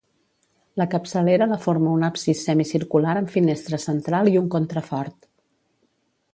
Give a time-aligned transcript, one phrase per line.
[0.81, 5.33] La capçalera la forma un absis semicircular amb finestra central i un contrafort.